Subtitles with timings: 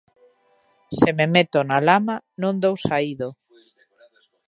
[0.99, 3.29] Se me meto na lama non dou saído.